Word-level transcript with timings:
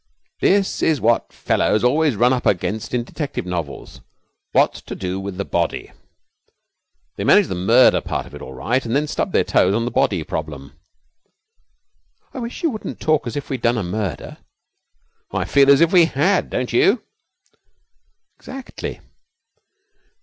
'This 0.39 0.81
is 0.81 0.99
what 0.99 1.31
fellows 1.31 1.83
always 1.83 2.15
run 2.15 2.33
up 2.33 2.47
against 2.47 2.91
in 2.91 3.01
the 3.01 3.05
detective 3.05 3.45
novels 3.45 4.01
What 4.51 4.73
to 4.87 4.95
Do 4.95 5.19
With 5.19 5.37
the 5.37 5.45
Body. 5.45 5.91
They 7.17 7.23
manage 7.23 7.49
the 7.49 7.53
murder 7.53 8.01
part 8.01 8.25
of 8.25 8.33
it 8.33 8.41
all 8.41 8.53
right, 8.55 8.83
and 8.83 8.95
then 8.95 9.05
stub 9.05 9.31
their 9.31 9.43
toes 9.43 9.75
on 9.75 9.85
the 9.85 9.91
body 9.91 10.23
problem.' 10.23 10.73
'I 12.33 12.39
wish 12.39 12.63
you 12.63 12.71
wouldn't 12.71 12.99
talk 12.99 13.27
as 13.27 13.35
if 13.35 13.51
we 13.51 13.57
had 13.57 13.61
done 13.61 13.77
a 13.77 13.83
murder.' 13.83 14.37
'I 15.33 15.45
feel 15.45 15.69
as 15.69 15.81
if 15.81 15.93
we 15.93 16.05
had, 16.05 16.49
don't 16.49 16.73
you?' 16.73 17.03
'Exactly.' 18.39 19.01